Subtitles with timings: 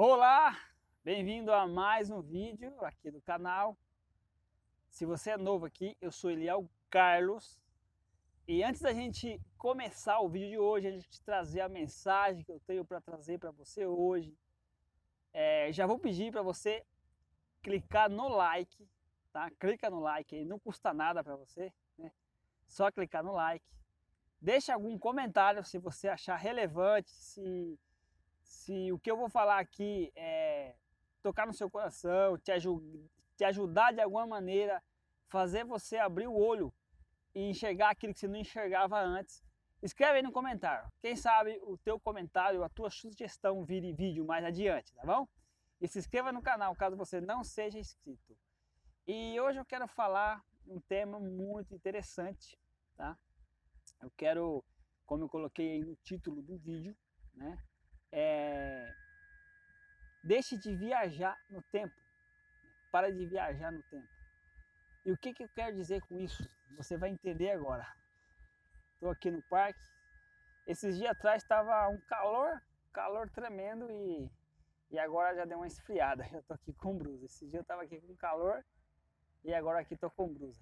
[0.00, 0.56] Olá,
[1.02, 3.76] bem-vindo a mais um vídeo aqui do canal.
[4.88, 7.58] Se você é novo aqui, eu sou Eliel Carlos.
[8.46, 12.52] E antes da gente começar o vídeo de hoje, a gente trazer a mensagem que
[12.52, 14.38] eu tenho para trazer para você hoje,
[15.32, 16.86] é, já vou pedir para você
[17.60, 18.88] clicar no like,
[19.32, 19.50] tá?
[19.58, 22.12] Clica no like aí, não custa nada para você, né?
[22.68, 23.66] Só clicar no like.
[24.40, 27.76] Deixa algum comentário se você achar relevante, se
[28.48, 30.74] se o que eu vou falar aqui é
[31.22, 32.50] tocar no seu coração, te,
[33.36, 34.82] te ajudar de alguma maneira,
[35.28, 36.72] fazer você abrir o olho
[37.34, 39.44] e enxergar aquilo que você não enxergava antes,
[39.82, 40.90] escreve aí no comentário.
[41.00, 45.28] Quem sabe o teu comentário, a tua sugestão vire vídeo mais adiante, tá bom?
[45.78, 48.34] E se inscreva no canal caso você não seja inscrito.
[49.06, 52.58] E hoje eu quero falar um tema muito interessante,
[52.96, 53.16] tá?
[54.00, 54.64] Eu quero,
[55.04, 56.96] como eu coloquei aí no título do vídeo,
[57.34, 57.62] né?
[58.12, 58.94] É,
[60.22, 61.94] deixe de viajar no tempo.
[62.90, 64.08] Para de viajar no tempo.
[65.04, 66.48] E o que, que eu quero dizer com isso?
[66.76, 67.86] Você vai entender agora.
[68.94, 69.80] Estou aqui no parque.
[70.66, 74.30] Esses dias atrás estava um calor, calor tremendo e,
[74.90, 76.24] e agora já deu uma esfriada.
[76.28, 77.24] Já estou aqui com brusa.
[77.24, 78.64] Esse dia eu estava aqui com calor
[79.44, 80.60] e agora aqui estou com brusa.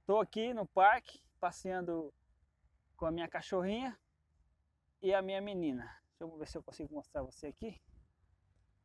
[0.00, 2.12] Estou aqui no parque passeando
[2.96, 3.98] com a minha cachorrinha
[5.00, 6.01] e a minha menina.
[6.22, 7.82] Deixa eu ver se eu consigo mostrar você aqui.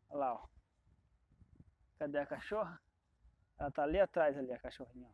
[0.09, 0.47] Olha lá, ó.
[1.99, 2.81] Cadê a cachorra?
[3.59, 5.13] Ela tá ali atrás, ali, a cachorrinha, ó.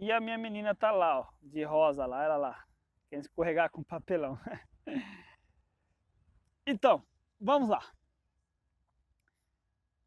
[0.00, 2.66] E a minha menina tá lá, ó, de rosa lá, ela lá.
[3.08, 4.36] Querendo escorregar com papelão.
[6.66, 7.06] então,
[7.40, 7.92] vamos lá.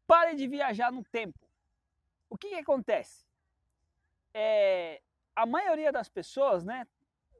[0.06, 1.38] Pare de viajar no tempo.
[2.28, 3.26] O que, que acontece?
[4.34, 5.00] É,
[5.34, 6.86] a maioria das pessoas, né?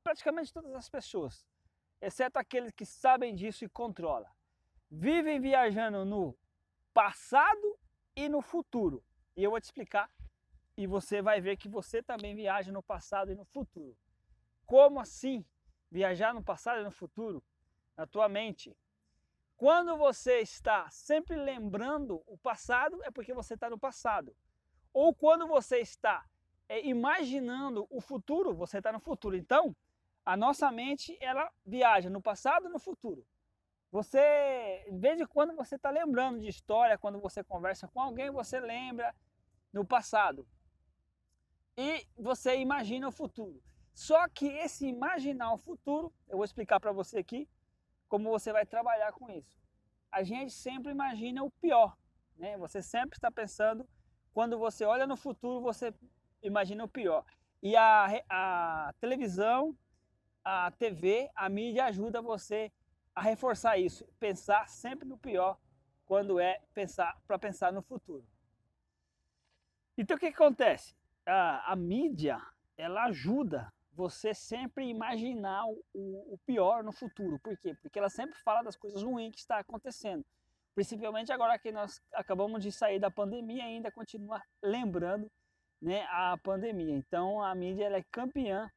[0.02, 1.46] Praticamente todas as pessoas,
[2.06, 4.30] exceto aqueles que sabem disso e controlam.
[4.88, 6.36] Vivem viajando no
[6.94, 7.78] passado
[8.14, 9.02] e no futuro.
[9.36, 10.08] E eu vou te explicar
[10.76, 13.96] e você vai ver que você também viaja no passado e no futuro.
[14.64, 15.44] Como assim
[15.90, 17.42] viajar no passado e no futuro?
[17.96, 18.76] Na tua mente.
[19.56, 24.36] Quando você está sempre lembrando o passado, é porque você está no passado.
[24.92, 26.24] Ou quando você está
[26.68, 29.34] é, imaginando o futuro, você está no futuro.
[29.34, 29.74] Então,
[30.26, 33.24] a nossa mente, ela viaja no passado e no futuro.
[33.92, 38.28] Você, de vez em quando você está lembrando de história, quando você conversa com alguém,
[38.28, 39.14] você lembra
[39.72, 40.44] no passado.
[41.76, 43.62] E você imagina o futuro.
[43.94, 47.48] Só que esse imaginar o futuro, eu vou explicar para você aqui
[48.08, 49.56] como você vai trabalhar com isso.
[50.10, 51.96] A gente sempre imagina o pior,
[52.36, 52.58] né?
[52.58, 53.88] Você sempre está pensando,
[54.34, 55.94] quando você olha no futuro, você
[56.42, 57.24] imagina o pior.
[57.62, 59.76] E a, a televisão,
[60.48, 62.70] a TV, a mídia ajuda você
[63.12, 65.58] a reforçar isso, pensar sempre no pior
[66.06, 68.24] quando é pensar para pensar no futuro.
[69.98, 70.94] Então o que, acontece?
[71.26, 72.40] A, a, mídia
[72.76, 77.40] ela ajuda você sempre imaginar o, o, pior no futuro.
[77.40, 77.74] Por quê?
[77.82, 80.24] Porque ela sempre fala das coisas ruins que está acontecendo.
[80.76, 85.28] Principalmente agora que nós acabamos de sair da pandemia, ainda continua lembrando
[85.82, 86.94] né, a pandemia.
[86.94, 88.70] Então a mídia ela é campeã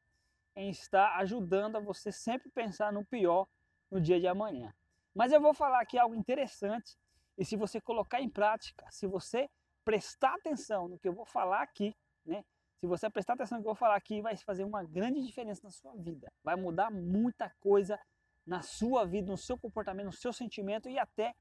[0.60, 3.46] em estar ajudando a você sempre pensar no pior
[3.90, 4.74] no dia de amanhã.
[5.14, 6.96] Mas eu vou falar aqui algo interessante
[7.36, 9.48] e se você colocar em prática, se você
[9.84, 12.44] prestar atenção no que eu vou falar aqui, né?
[12.78, 15.60] Se você prestar atenção no que eu vou falar aqui, vai fazer uma grande diferença
[15.64, 16.30] na sua vida.
[16.42, 17.98] Vai mudar muita coisa
[18.46, 21.34] na sua vida, no seu comportamento, no seu sentimento e até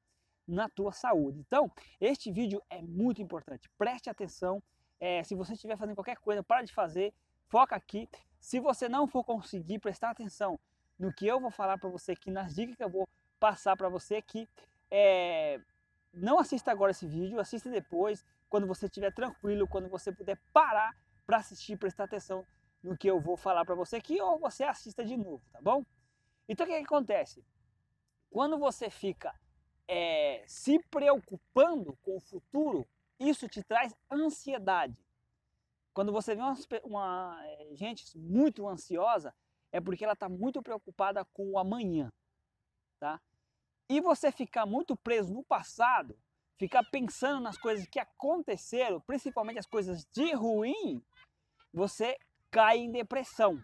[0.48, 1.40] na tua saúde.
[1.40, 3.70] Então, este vídeo é muito importante.
[3.78, 4.62] Preste atenção.
[5.00, 7.14] É, se você estiver fazendo qualquer coisa, para de fazer,
[7.48, 8.10] foca aqui.
[8.40, 10.60] Se você não for conseguir prestar atenção
[10.98, 13.08] no que eu vou falar para você aqui, nas dicas que eu vou
[13.40, 14.48] passar para você aqui,
[14.92, 15.62] é...
[16.14, 20.96] não assista agora esse vídeo, assista depois, quando você estiver tranquilo, quando você puder parar
[21.26, 22.46] para assistir, prestar atenção
[22.84, 25.86] no que eu vou falar para você aqui, ou você assista de novo, tá bom?
[26.48, 27.46] Então o que, que acontece?
[28.30, 29.34] Quando você fica
[29.88, 32.88] é, se preocupando com o futuro,
[33.20, 34.96] isso te traz ansiedade.
[35.94, 39.34] Quando você vê uma, uma eh, gente muito ansiosa,
[39.72, 42.12] é porque ela está muito preocupada com o amanhã,
[43.00, 43.20] tá?
[43.90, 46.18] E você ficar muito preso no passado,
[46.58, 51.04] ficar pensando nas coisas que aconteceram, principalmente as coisas de ruim,
[51.74, 52.18] você
[52.52, 53.64] cai em depressão.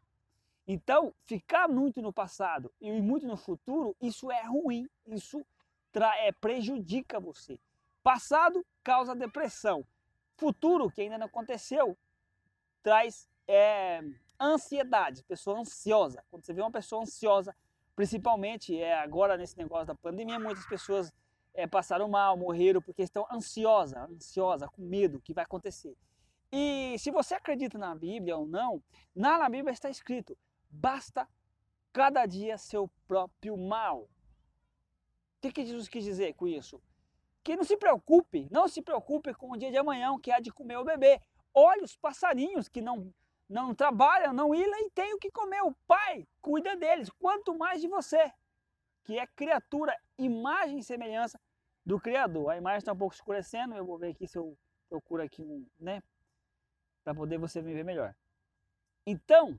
[0.67, 5.45] Então, ficar muito no passado e muito no futuro, isso é ruim, isso
[5.93, 7.59] é, prejudica você.
[8.01, 9.85] Passado causa depressão.
[10.37, 11.97] Futuro, que ainda não aconteceu,
[12.85, 13.99] traz é,
[14.39, 16.23] ansiedade, pessoa ansiosa.
[16.29, 17.55] Quando você vê uma pessoa ansiosa,
[17.95, 21.11] principalmente é, agora nesse negócio da pandemia, muitas pessoas
[21.55, 25.97] é, passaram mal, morreram porque estão ansiosa, ansiosa, com medo que vai acontecer.
[26.51, 28.83] E se você acredita na Bíblia ou não,
[29.15, 30.37] na Bíblia está escrito:
[30.69, 31.27] basta
[31.91, 34.01] cada dia seu próprio mal.
[34.03, 34.09] O
[35.41, 36.79] que, que Jesus quis dizer com isso?
[37.43, 40.51] Que não se preocupe, não se preocupe com o dia de amanhã, que há de
[40.51, 41.19] comer o bebê.
[41.55, 43.13] Olhe os passarinhos que não,
[43.49, 45.61] não trabalham, não ilham e têm o que comer.
[45.61, 48.29] O Pai cuida deles, quanto mais de você,
[49.05, 51.39] que é criatura, imagem e semelhança
[51.85, 52.49] do Criador.
[52.49, 54.57] A imagem está um pouco escurecendo, eu vou ver aqui se eu
[54.89, 56.03] procuro aqui um, né,
[57.03, 58.13] para poder você me ver melhor.
[59.05, 59.57] Então,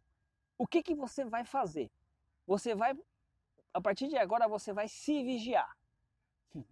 [0.58, 1.90] o que, que você vai fazer?
[2.46, 2.94] Você vai,
[3.72, 5.76] a partir de agora, você vai se vigiar.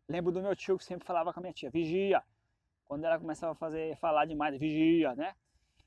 [0.09, 2.23] Lembro do meu tio que sempre falava com a minha tia, vigia.
[2.87, 5.35] Quando ela começava a fazer, falar demais, vigia, né?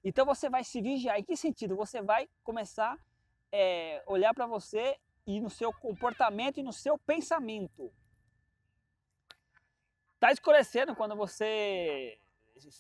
[0.03, 1.19] Então você vai se vigiar.
[1.19, 1.75] Em que sentido?
[1.75, 2.97] Você vai começar a
[3.51, 7.91] é, olhar para você e no seu comportamento e no seu pensamento.
[10.19, 12.17] Tá escurecendo quando você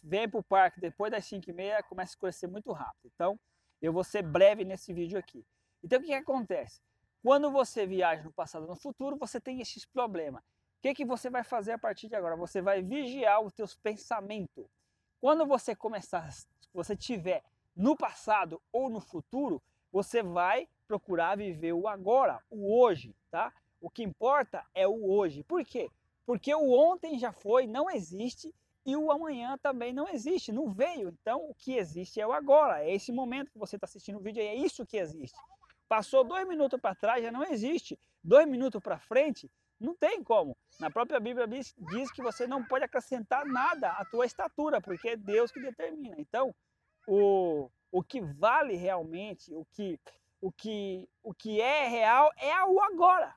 [0.03, 3.11] vem para o parque depois das 5 e meia, começa a escurecer muito rápido.
[3.13, 3.39] Então,
[3.81, 5.45] eu vou ser breve nesse vídeo aqui.
[5.83, 6.81] Então, o que, que acontece?
[7.21, 10.43] Quando você viaja no passado e no futuro, você tem esses problemas.
[10.87, 12.37] Que, que você vai fazer a partir de agora?
[12.37, 14.65] Você vai vigiar os teus pensamentos.
[15.19, 16.29] Quando você começar,
[16.73, 17.43] você tiver
[17.75, 19.61] no passado ou no futuro,
[19.91, 23.51] você vai procurar viver o agora, o hoje, tá?
[23.81, 25.43] O que importa é o hoje.
[25.43, 25.91] Por quê?
[26.25, 28.55] Porque o ontem já foi, não existe,
[28.85, 31.09] e o amanhã também não existe, não veio.
[31.09, 34.21] Então, o que existe é o agora, é esse momento que você está assistindo o
[34.21, 35.37] vídeo, é isso que existe.
[35.89, 37.99] Passou dois minutos para trás, já não existe.
[38.23, 40.55] Dois minutos para frente, não tem como.
[40.79, 45.17] Na própria Bíblia diz, que você não pode acrescentar nada à tua estatura, porque é
[45.17, 46.15] Deus que determina.
[46.17, 46.53] Então,
[47.07, 49.99] o, o que vale realmente, o que,
[50.41, 53.33] o, que, o que é real é o agora.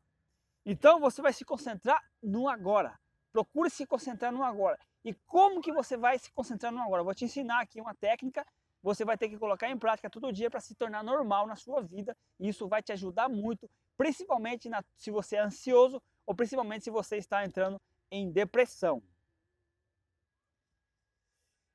[0.65, 2.99] Então, você vai se concentrar no agora.
[3.33, 4.79] Procure se concentrar no agora.
[5.05, 7.03] E como que você vai se concentrar no agora?
[7.03, 8.45] Vou te ensinar aqui uma técnica
[8.83, 11.83] você vai ter que colocar em prática todo dia para se tornar normal na sua
[11.83, 12.17] vida.
[12.39, 13.69] E isso vai te ajudar muito,
[14.01, 17.79] principalmente na, se você é ansioso ou principalmente se você está entrando
[18.11, 19.03] em depressão.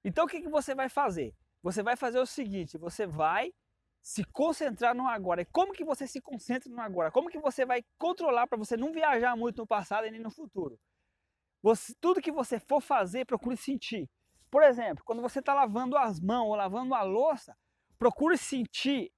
[0.03, 1.35] Então o que, que você vai fazer?
[1.61, 3.53] Você vai fazer o seguinte, você vai
[4.01, 5.43] se concentrar no agora.
[5.43, 7.11] E como que você se concentra no agora?
[7.11, 10.31] Como que você vai controlar para você não viajar muito no passado e nem no
[10.31, 10.79] futuro?
[11.61, 14.09] Você, tudo que você for fazer, procure sentir.
[14.49, 17.55] Por exemplo, quando você está lavando as mãos ou lavando a louça,
[17.99, 19.11] procure sentir,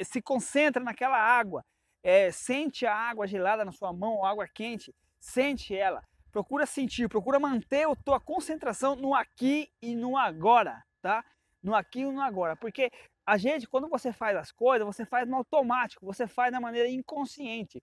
[0.00, 1.64] se concentra naquela água,
[2.04, 6.02] é, sente a água gelada na sua mão água quente, sente ela.
[6.30, 11.24] Procura sentir, procura manter a tua concentração no aqui e no agora, tá?
[11.62, 12.90] No aqui e no agora, porque
[13.26, 16.88] a gente, quando você faz as coisas, você faz no automático, você faz da maneira
[16.88, 17.82] inconsciente.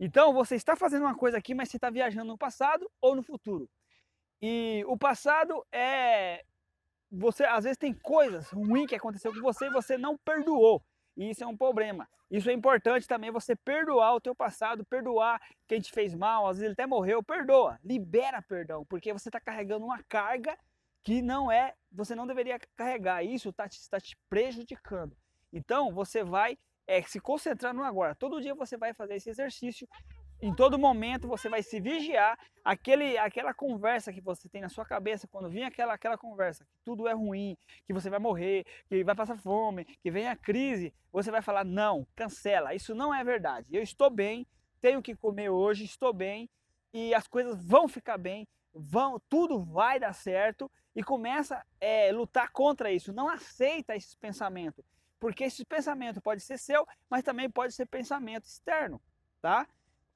[0.00, 3.22] Então, você está fazendo uma coisa aqui, mas você está viajando no passado ou no
[3.22, 3.68] futuro.
[4.40, 6.44] E o passado é.
[7.10, 10.82] Você às vezes tem coisas ruins que aconteceu com você e você não perdoou.
[11.18, 12.08] E isso é um problema.
[12.30, 16.58] Isso é importante também você perdoar o teu passado, perdoar quem te fez mal, às
[16.58, 20.56] vezes ele até morreu, perdoa, libera perdão, porque você está carregando uma carga
[21.02, 23.24] que não é, você não deveria carregar.
[23.24, 25.16] Isso está te, tá te prejudicando.
[25.52, 26.56] Então você vai
[26.86, 28.14] é, se concentrar no agora.
[28.14, 29.88] Todo dia você vai fazer esse exercício
[30.40, 34.84] em todo momento você vai se vigiar aquele, aquela conversa que você tem na sua
[34.84, 39.02] cabeça quando vem aquela, aquela conversa que tudo é ruim, que você vai morrer, que
[39.02, 43.24] vai passar fome, que vem a crise, você vai falar não, cancela, isso não é
[43.24, 43.74] verdade.
[43.74, 44.46] Eu estou bem,
[44.80, 46.48] tenho que comer hoje, estou bem
[46.92, 52.12] e as coisas vão ficar bem, vão, tudo vai dar certo e começa a é,
[52.12, 53.12] lutar contra isso.
[53.12, 54.84] Não aceita esses pensamentos,
[55.18, 59.00] porque esse pensamento pode ser seu, mas também pode ser pensamento externo,
[59.40, 59.66] tá?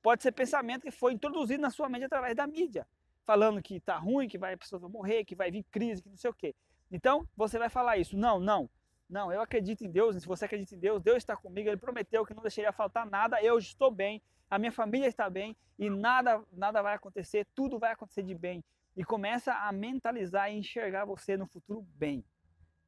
[0.02, 2.87] Pode ser pensamento que foi introduzido na sua mente através da mídia,
[3.25, 6.16] falando que está ruim, que vai, a pessoa morrer, que vai vir crise, que não
[6.16, 6.54] sei o quê.
[6.90, 8.16] Então, você vai falar isso.
[8.16, 8.68] Não, não.
[9.09, 10.16] Não, eu acredito em Deus.
[10.16, 11.68] Se você acredita em Deus, Deus está comigo.
[11.68, 13.40] Ele prometeu que não deixaria faltar nada.
[13.40, 14.21] Eu estou bem.
[14.50, 17.47] A minha família está bem e nada, nada vai acontecer.
[17.54, 18.62] Tudo vai acontecer de bem.
[18.97, 22.25] E começa a mentalizar e enxergar você no futuro bem.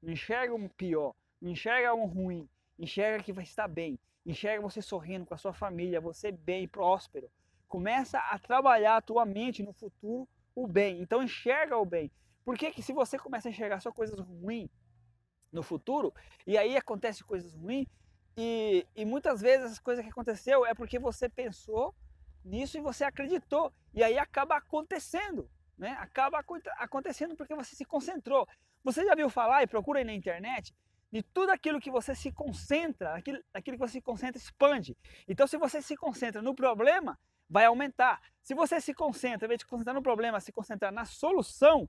[0.03, 2.47] Não enxerga um pior, não enxerga um ruim,
[2.79, 7.31] enxerga que vai estar bem enxerga você sorrindo com a sua família, você bem, próspero.
[7.69, 11.01] Começa a trabalhar a tua mente no futuro o bem.
[11.01, 12.11] Então enxerga o bem.
[12.45, 14.71] Por que, que se você começa a enxergar só coisas ruins
[15.51, 16.13] no futuro,
[16.47, 17.87] e aí acontece coisas ruins,
[18.37, 21.95] e, e muitas vezes as coisas que aconteceu é porque você pensou
[22.45, 23.73] nisso e você acreditou.
[23.93, 25.49] E aí acaba acontecendo.
[25.79, 25.97] Né?
[26.01, 26.45] Acaba
[26.79, 28.47] acontecendo porque você se concentrou.
[28.83, 30.75] Você já viu falar e procura aí na internet
[31.15, 34.97] de tudo aquilo que você se concentra, aquilo, aquilo que você se concentra expande.
[35.29, 37.17] Então, se você se concentra no problema,
[37.49, 38.21] vai aumentar.
[38.43, 41.89] Se você se concentra, em vez de concentrar no problema, se concentrar na solução,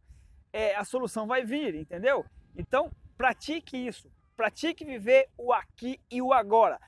[0.53, 2.24] é, a solução vai vir, entendeu?
[2.55, 4.12] Então, pratique isso.
[4.36, 6.79] Pratique viver o aqui e o agora.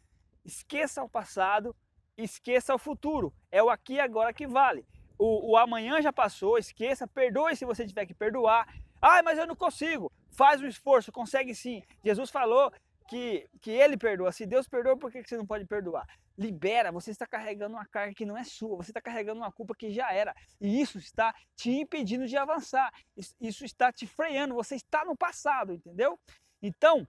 [0.45, 1.75] Esqueça o passado,
[2.15, 3.33] esqueça o futuro.
[3.51, 4.85] É o aqui e agora que vale.
[5.17, 8.71] O, o amanhã já passou, esqueça, perdoe se você tiver que perdoar.
[9.01, 10.11] Ah, mas eu não consigo.
[10.37, 11.81] Faz um esforço, consegue sim.
[12.03, 12.71] Jesus falou
[13.07, 14.31] que, que ele perdoa.
[14.31, 16.05] Se Deus perdoa, por que você não pode perdoar?
[16.37, 19.73] Libera, você está carregando uma carga que não é sua, você está carregando uma culpa
[19.75, 20.35] que já era.
[20.61, 22.93] E isso está te impedindo de avançar.
[23.41, 26.19] Isso está te freando, você está no passado, entendeu?
[26.61, 27.07] Então,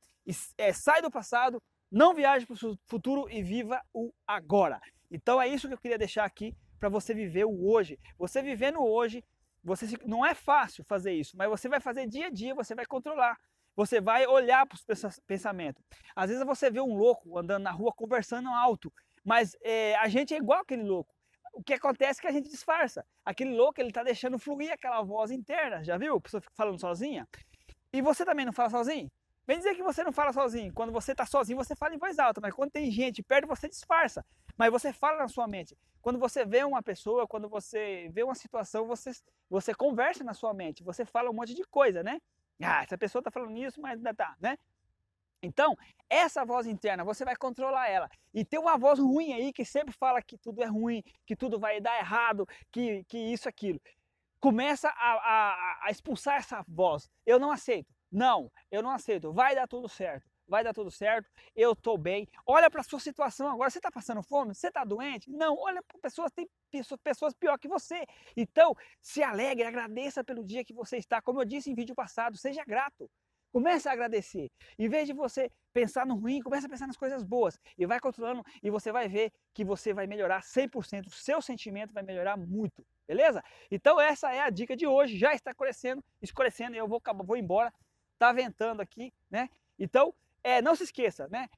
[0.57, 4.81] é, sai do passado, não viaje para o futuro e viva o agora.
[5.11, 7.99] Então é isso que eu queria deixar aqui para você viver o hoje.
[8.19, 9.25] Você vivendo hoje,
[9.69, 12.87] você não é fácil fazer isso, mas você vai fazer dia a dia, você vai
[12.87, 13.39] controlar.
[13.77, 15.85] Você vai olhar para os pensamentos.
[16.17, 18.93] Às vezes você vê um louco andando na rua conversando alto,
[19.25, 21.15] mas é, a gente é igual aquele louco.
[21.53, 23.05] O que acontece é que a gente disfarça.
[23.25, 25.85] Aquele louco ele está deixando fluir aquela voz interna.
[25.85, 26.17] Já viu?
[26.17, 27.29] A pessoa fica falando sozinha.
[27.93, 29.11] E você também não fala sozinho?
[29.47, 30.73] Vem dizer que você não fala sozinho.
[30.75, 33.69] Quando você está sozinho, você fala em voz alta, mas quando tem gente perto, você
[33.69, 34.25] disfarça.
[34.59, 35.79] Mas você fala na sua mente.
[36.03, 39.13] Quando você vê uma pessoa, quando você vê uma situação, você,
[39.49, 40.83] você conversa na sua mente.
[40.83, 42.21] Você fala um monte de coisa, né?
[42.61, 44.59] Ah, essa pessoa está falando isso, mas ainda tá, né?
[45.41, 45.77] Então,
[46.11, 48.11] essa voz interna, você vai controlar ela.
[48.35, 51.61] E tem uma voz ruim aí que sempre fala que tudo é ruim, que tudo
[51.61, 53.81] vai dar errado, que, que isso, aquilo.
[54.41, 57.09] Começa a, a, a expulsar essa voz.
[57.25, 57.95] Eu não aceito.
[58.11, 59.33] Não, eu não aceito.
[59.33, 60.28] Vai dar tudo certo.
[60.49, 61.31] Vai dar tudo certo.
[61.55, 62.27] Eu estou bem.
[62.47, 63.69] Olha para a sua situação agora.
[63.69, 64.55] Você está passando fome?
[64.55, 65.31] Você está doente?
[65.31, 65.57] Não.
[65.59, 66.33] Olha para pessoas.
[66.33, 68.07] Tem pessoas, pessoas pior que você.
[68.35, 71.21] Então, se alegre, agradeça pelo dia que você está.
[71.21, 73.11] Como eu disse em vídeo passado, seja grato.
[73.53, 74.51] Comece a agradecer.
[74.79, 77.59] Em vez de você pensar no ruim, comece a pensar nas coisas boas.
[77.77, 81.07] E vai controlando e você vai ver que você vai melhorar 100%.
[81.07, 82.87] O seu sentimento vai melhorar muito.
[83.07, 83.43] Beleza?
[83.71, 85.19] Então essa é a dica de hoje.
[85.19, 87.73] Já está escurecendo, escurecendo e eu vou, vou embora.
[88.19, 89.49] Tá ventando aqui, né?
[89.79, 91.49] Então, é, não se esqueça, né?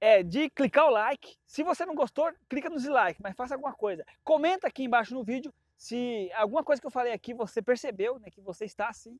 [0.00, 1.36] é, de clicar o like.
[1.46, 4.04] Se você não gostou, clica no dislike, mas faça alguma coisa.
[4.22, 8.30] Comenta aqui embaixo no vídeo se alguma coisa que eu falei aqui você percebeu, né,
[8.30, 9.18] que você está assim.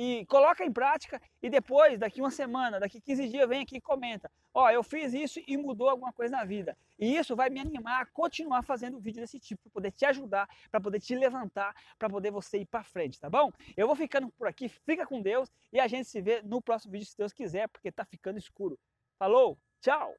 [0.00, 3.80] E coloca em prática e depois, daqui uma semana, daqui 15 dias, vem aqui e
[3.80, 4.30] comenta.
[4.54, 6.78] Ó, eu fiz isso e mudou alguma coisa na vida.
[6.96, 10.48] E isso vai me animar a continuar fazendo vídeo desse tipo, para poder te ajudar,
[10.70, 13.50] para poder te levantar, para poder você ir para frente, tá bom?
[13.76, 16.92] Eu vou ficando por aqui, fica com Deus e a gente se vê no próximo
[16.92, 18.78] vídeo, se Deus quiser, porque tá ficando escuro.
[19.18, 20.14] Falou, tchau!